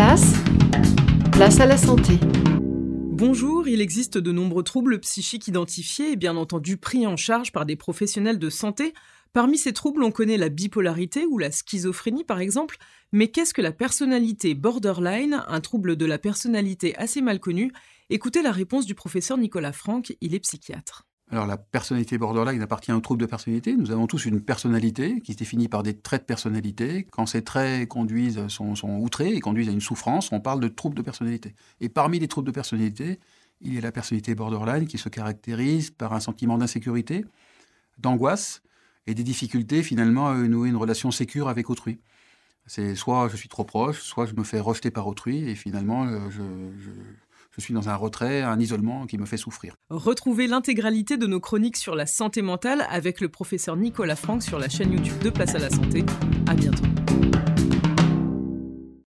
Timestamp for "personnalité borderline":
13.72-15.44, 21.56-22.60, 33.92-34.88